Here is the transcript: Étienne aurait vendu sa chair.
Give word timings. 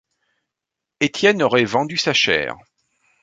Étienne 0.99 1.43
aurait 1.43 1.63
vendu 1.65 1.95
sa 1.95 2.11
chair. 2.11 2.55